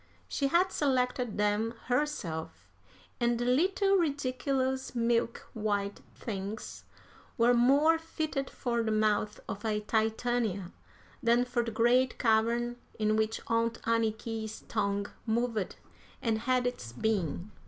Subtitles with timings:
[0.27, 2.67] She had selected them herself,
[3.19, 6.85] and the little ridiculous milk white things
[7.37, 10.71] were more fitted for the mouth of a Titania
[11.21, 15.75] than for the great cavern in which Aunt Anniky's tongue moved
[16.19, 17.51] and had its being.